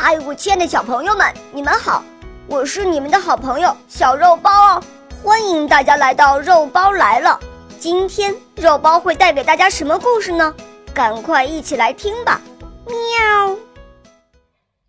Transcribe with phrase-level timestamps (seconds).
[0.00, 2.04] 嗨，我亲爱的小朋友们，你们好！
[2.48, 4.82] 我是你们的好朋友小肉包哦，
[5.24, 7.36] 欢迎大家来到肉包来了。
[7.80, 10.54] 今天肉包会带给大家什么故事呢？
[10.94, 12.40] 赶快一起来听吧！
[12.86, 13.56] 喵。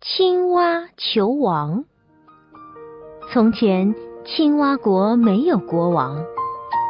[0.00, 1.84] 青蛙求王。
[3.32, 3.92] 从前，
[4.24, 6.24] 青蛙国没有国王，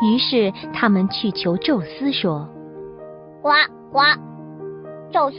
[0.03, 2.47] 于是他们去求宙斯说
[3.41, 3.49] ：“呱
[3.91, 4.01] 呱，
[5.11, 5.39] 宙斯，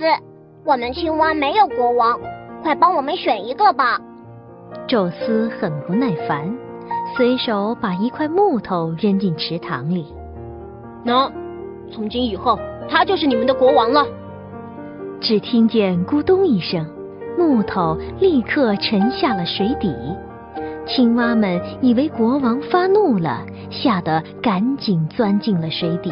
[0.65, 2.19] 我们青蛙没有国王。”
[2.61, 3.99] 快帮我们选一个吧！
[4.87, 6.55] 宙斯很不耐烦，
[7.15, 10.05] 随手把一块木头扔进池塘里。
[11.05, 11.31] 喏，
[11.91, 12.57] 从今以后，
[12.87, 14.05] 他就是你们的国王了。
[15.19, 16.85] 只听见咕咚一声，
[17.37, 19.93] 木头立刻沉下了水底。
[20.87, 26.11] 青蛙们以为国王发怒了，吓得赶紧钻进了水底。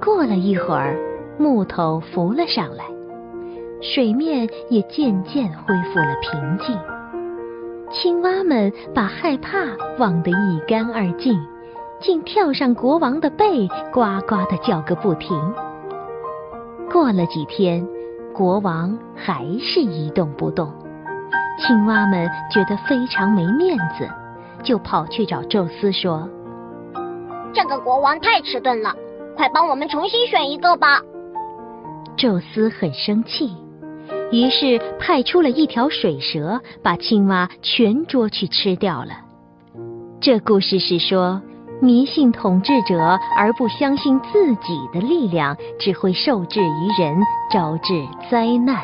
[0.00, 0.96] 过了一会儿，
[1.38, 2.84] 木头浮了上来。
[3.80, 6.76] 水面也渐渐恢复了平静，
[7.92, 9.58] 青蛙们把害怕
[9.98, 11.40] 忘得一干二净，
[12.00, 15.36] 竟跳上国王的背，呱呱的叫个不停。
[16.90, 17.86] 过了几天，
[18.34, 20.72] 国王还是一动不动，
[21.58, 24.08] 青蛙们觉得非常没面子，
[24.64, 26.28] 就跑去找宙斯说
[27.54, 28.92] ：“这个国王太迟钝了，
[29.36, 31.00] 快帮我们重新选一个吧。”
[32.18, 33.54] 宙斯很生气。
[34.30, 39.12] 于是派出了一条水蛇，把青蛙全捉去吃掉了。
[40.20, 41.40] 这故事是说，
[41.80, 47.16] 迷信统治者而不相信自己的力量，只会受制于人，
[47.50, 48.82] 招致灾难。